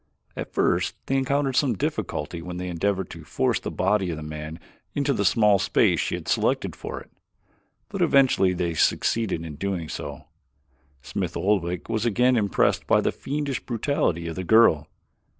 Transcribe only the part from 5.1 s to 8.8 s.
the small space she had selected for it, but eventually they